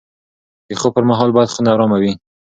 د 0.67 0.69
خوب 0.79 0.91
پر 0.95 1.03
مهال 1.09 1.29
باید 1.35 1.53
خونه 1.53 1.69
ارامه 1.75 1.97
وي. 2.01 2.11